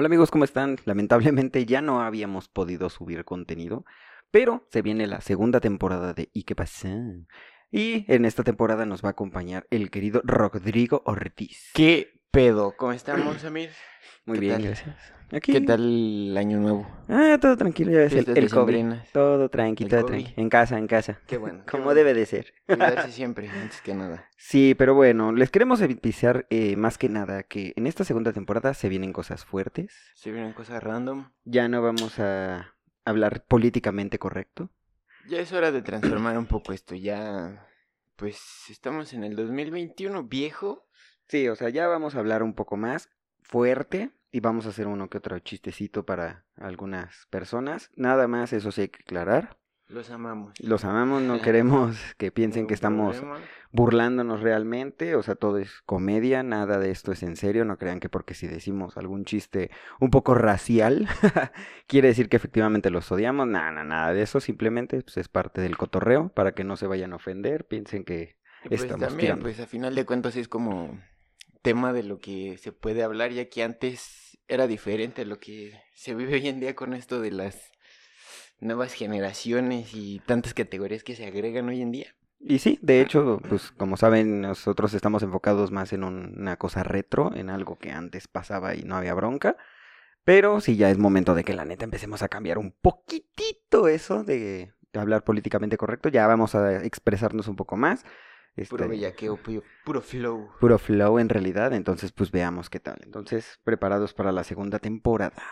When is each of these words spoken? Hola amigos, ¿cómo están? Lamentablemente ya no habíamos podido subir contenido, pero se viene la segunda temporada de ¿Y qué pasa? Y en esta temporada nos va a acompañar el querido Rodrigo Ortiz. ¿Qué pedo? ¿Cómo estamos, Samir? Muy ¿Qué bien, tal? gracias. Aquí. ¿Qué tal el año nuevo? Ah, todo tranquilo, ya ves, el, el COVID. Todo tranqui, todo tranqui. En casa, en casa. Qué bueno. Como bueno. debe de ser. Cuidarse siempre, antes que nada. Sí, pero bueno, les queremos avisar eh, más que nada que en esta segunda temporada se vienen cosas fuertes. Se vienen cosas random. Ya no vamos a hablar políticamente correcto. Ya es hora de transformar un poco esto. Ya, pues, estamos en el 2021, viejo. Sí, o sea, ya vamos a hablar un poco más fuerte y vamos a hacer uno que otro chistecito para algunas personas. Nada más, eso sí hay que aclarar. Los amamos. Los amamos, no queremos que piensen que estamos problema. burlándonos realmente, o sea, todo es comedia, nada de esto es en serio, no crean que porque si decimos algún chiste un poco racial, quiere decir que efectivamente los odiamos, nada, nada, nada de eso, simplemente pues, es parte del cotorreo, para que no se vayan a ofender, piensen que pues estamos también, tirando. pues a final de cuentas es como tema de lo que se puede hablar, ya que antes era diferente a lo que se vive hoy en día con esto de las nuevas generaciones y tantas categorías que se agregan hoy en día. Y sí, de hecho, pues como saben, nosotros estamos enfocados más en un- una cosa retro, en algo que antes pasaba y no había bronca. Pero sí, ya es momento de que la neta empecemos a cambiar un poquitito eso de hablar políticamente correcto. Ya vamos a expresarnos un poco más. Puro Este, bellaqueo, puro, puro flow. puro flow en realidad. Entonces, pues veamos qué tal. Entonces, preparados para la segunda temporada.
Hola 0.00 0.06
amigos, 0.06 0.30
¿cómo 0.30 0.44
están? 0.44 0.78
Lamentablemente 0.86 1.66
ya 1.66 1.82
no 1.82 2.00
habíamos 2.00 2.48
podido 2.48 2.88
subir 2.88 3.22
contenido, 3.26 3.84
pero 4.30 4.66
se 4.70 4.80
viene 4.80 5.06
la 5.06 5.20
segunda 5.20 5.60
temporada 5.60 6.14
de 6.14 6.30
¿Y 6.32 6.44
qué 6.44 6.54
pasa? 6.54 6.88
Y 7.70 8.10
en 8.10 8.24
esta 8.24 8.42
temporada 8.42 8.86
nos 8.86 9.04
va 9.04 9.08
a 9.08 9.12
acompañar 9.12 9.66
el 9.68 9.90
querido 9.90 10.22
Rodrigo 10.24 11.02
Ortiz. 11.04 11.70
¿Qué 11.74 12.18
pedo? 12.30 12.74
¿Cómo 12.78 12.92
estamos, 12.92 13.42
Samir? 13.42 13.72
Muy 14.24 14.38
¿Qué 14.38 14.40
bien, 14.40 14.54
tal? 14.54 14.62
gracias. 14.68 15.19
Aquí. 15.32 15.52
¿Qué 15.52 15.60
tal 15.60 15.80
el 16.30 16.36
año 16.36 16.58
nuevo? 16.58 16.88
Ah, 17.08 17.38
todo 17.40 17.56
tranquilo, 17.56 17.92
ya 17.92 17.98
ves, 17.98 18.12
el, 18.12 18.36
el 18.36 18.50
COVID. 18.50 18.94
Todo 19.12 19.48
tranqui, 19.48 19.84
todo 19.84 20.04
tranqui. 20.04 20.34
En 20.36 20.48
casa, 20.48 20.76
en 20.76 20.88
casa. 20.88 21.20
Qué 21.26 21.36
bueno. 21.36 21.62
Como 21.70 21.84
bueno. 21.84 21.96
debe 21.96 22.14
de 22.14 22.26
ser. 22.26 22.52
Cuidarse 22.66 23.12
siempre, 23.12 23.48
antes 23.48 23.80
que 23.80 23.94
nada. 23.94 24.28
Sí, 24.36 24.74
pero 24.76 24.94
bueno, 24.94 25.32
les 25.32 25.50
queremos 25.50 25.82
avisar 25.82 26.46
eh, 26.50 26.74
más 26.74 26.98
que 26.98 27.08
nada 27.08 27.44
que 27.44 27.72
en 27.76 27.86
esta 27.86 28.04
segunda 28.04 28.32
temporada 28.32 28.74
se 28.74 28.88
vienen 28.88 29.12
cosas 29.12 29.44
fuertes. 29.44 29.94
Se 30.14 30.32
vienen 30.32 30.52
cosas 30.52 30.82
random. 30.82 31.30
Ya 31.44 31.68
no 31.68 31.80
vamos 31.80 32.18
a 32.18 32.74
hablar 33.04 33.44
políticamente 33.46 34.18
correcto. 34.18 34.70
Ya 35.28 35.38
es 35.38 35.52
hora 35.52 35.70
de 35.70 35.82
transformar 35.82 36.38
un 36.38 36.46
poco 36.46 36.72
esto. 36.72 36.96
Ya, 36.96 37.68
pues, 38.16 38.40
estamos 38.68 39.12
en 39.12 39.22
el 39.22 39.36
2021, 39.36 40.24
viejo. 40.24 40.88
Sí, 41.28 41.48
o 41.48 41.54
sea, 41.54 41.68
ya 41.68 41.86
vamos 41.86 42.16
a 42.16 42.18
hablar 42.18 42.42
un 42.42 42.54
poco 42.54 42.76
más 42.76 43.08
fuerte 43.42 44.10
y 44.32 44.40
vamos 44.40 44.66
a 44.66 44.70
hacer 44.70 44.86
uno 44.86 45.08
que 45.08 45.18
otro 45.18 45.38
chistecito 45.38 46.04
para 46.04 46.44
algunas 46.56 47.26
personas. 47.30 47.90
Nada 47.96 48.28
más, 48.28 48.52
eso 48.52 48.70
sí 48.72 48.82
hay 48.82 48.88
que 48.88 49.02
aclarar. 49.02 49.58
Los 49.88 50.10
amamos. 50.10 50.54
Los 50.60 50.84
amamos, 50.84 51.22
no 51.22 51.40
queremos 51.42 51.98
que 52.16 52.30
piensen 52.30 52.68
que 52.68 52.74
estamos 52.74 53.16
problema. 53.16 53.44
burlándonos 53.72 54.40
realmente, 54.40 55.16
o 55.16 55.22
sea, 55.24 55.34
todo 55.34 55.58
es 55.58 55.82
comedia, 55.84 56.44
nada 56.44 56.78
de 56.78 56.92
esto 56.92 57.10
es 57.10 57.24
en 57.24 57.34
serio, 57.34 57.64
no 57.64 57.76
crean 57.76 57.98
que 57.98 58.08
porque 58.08 58.34
si 58.34 58.46
decimos 58.46 58.96
algún 58.96 59.24
chiste 59.24 59.70
un 59.98 60.10
poco 60.10 60.34
racial, 60.34 61.08
quiere 61.88 62.08
decir 62.08 62.28
que 62.28 62.36
efectivamente 62.36 62.90
los 62.90 63.10
odiamos, 63.10 63.48
nada, 63.48 63.72
nada, 63.72 63.84
nada 63.84 64.14
de 64.14 64.22
eso, 64.22 64.38
simplemente 64.38 65.02
pues, 65.02 65.16
es 65.16 65.28
parte 65.28 65.60
del 65.60 65.76
cotorreo, 65.76 66.28
para 66.28 66.52
que 66.52 66.62
no 66.62 66.76
se 66.76 66.86
vayan 66.86 67.12
a 67.12 67.16
ofender, 67.16 67.66
piensen 67.66 68.04
que 68.04 68.36
pues 68.68 68.82
estamos 68.82 69.08
también, 69.08 69.26
tirando. 69.26 69.42
pues 69.42 69.58
a 69.58 69.66
final 69.66 69.96
de 69.96 70.06
cuentas 70.06 70.36
es 70.36 70.46
como 70.46 71.00
tema 71.62 71.92
de 71.92 72.02
lo 72.02 72.20
que 72.20 72.58
se 72.58 72.72
puede 72.72 73.02
hablar, 73.02 73.32
ya 73.32 73.48
que 73.48 73.62
antes 73.62 74.29
era 74.50 74.66
diferente 74.66 75.22
a 75.22 75.24
lo 75.24 75.38
que 75.38 75.80
se 75.94 76.14
vive 76.14 76.34
hoy 76.34 76.48
en 76.48 76.60
día 76.60 76.74
con 76.74 76.92
esto 76.92 77.20
de 77.20 77.30
las 77.30 77.70
nuevas 78.60 78.92
generaciones 78.92 79.94
y 79.94 80.20
tantas 80.20 80.54
categorías 80.54 81.02
que 81.02 81.16
se 81.16 81.26
agregan 81.26 81.68
hoy 81.68 81.80
en 81.80 81.92
día. 81.92 82.14
Y 82.40 82.58
sí, 82.58 82.78
de 82.82 83.00
hecho, 83.00 83.40
pues 83.48 83.70
como 83.70 83.96
saben, 83.96 84.40
nosotros 84.40 84.94
estamos 84.94 85.22
enfocados 85.22 85.70
más 85.70 85.92
en 85.92 86.04
un- 86.04 86.34
una 86.38 86.56
cosa 86.56 86.82
retro, 86.82 87.34
en 87.34 87.50
algo 87.50 87.78
que 87.78 87.92
antes 87.92 88.28
pasaba 88.28 88.74
y 88.74 88.82
no 88.82 88.96
había 88.96 89.14
bronca. 89.14 89.56
Pero 90.24 90.60
sí, 90.60 90.76
ya 90.76 90.90
es 90.90 90.98
momento 90.98 91.34
de 91.34 91.44
que 91.44 91.54
la 91.54 91.64
neta 91.64 91.84
empecemos 91.84 92.22
a 92.22 92.28
cambiar 92.28 92.58
un 92.58 92.72
poquitito 92.72 93.88
eso 93.88 94.24
de 94.24 94.72
hablar 94.94 95.24
políticamente 95.24 95.76
correcto. 95.76 96.08
Ya 96.08 96.26
vamos 96.26 96.54
a 96.54 96.82
expresarnos 96.84 97.48
un 97.48 97.56
poco 97.56 97.76
más. 97.76 98.04
Puro 98.54 98.84
Este, 98.84 98.86
bellaqueo, 98.88 99.36
puro, 99.36 99.62
puro 99.84 100.00
flow. 100.00 100.50
puro 100.60 100.78
flow 100.78 101.18
en 101.18 101.28
realidad. 101.28 101.72
Entonces, 101.72 102.12
pues 102.12 102.30
veamos 102.30 102.68
qué 102.68 102.80
tal. 102.80 102.98
Entonces, 103.04 103.58
preparados 103.64 104.12
para 104.12 104.32
la 104.32 104.44
segunda 104.44 104.78
temporada. 104.78 105.42